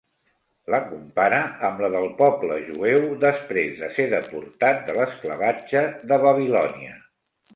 La 0.73 0.77
compara 0.85 1.41
amb 1.69 1.83
la 1.85 1.89
del 1.95 2.07
poble 2.21 2.57
jueu 2.69 3.03
després 3.25 3.77
de 3.83 3.91
ser 3.97 4.07
deportat 4.15 4.81
de 4.89 4.97
l'esclavatge 5.01 5.83
de 6.13 6.19
Babilònia. 6.27 6.97